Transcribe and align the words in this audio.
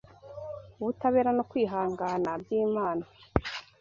ubutabera 0.81 1.29
no 1.37 1.43
kwihangana 1.49 2.29
by’Imana 2.41 3.03